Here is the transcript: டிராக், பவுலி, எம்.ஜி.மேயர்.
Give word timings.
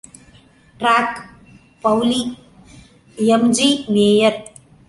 டிராக், 0.79 1.19
பவுலி, 1.83 2.21
எம்.ஜி.மேயர். 3.17 4.39